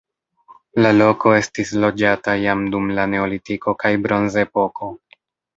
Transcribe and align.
La 0.85 0.93
loko 0.95 1.33
estis 1.41 1.73
loĝata 1.83 2.35
jam 2.45 2.65
dum 2.77 2.89
la 3.01 3.05
neolitiko 3.15 3.77
kaj 3.85 3.93
bronzepoko. 4.07 4.95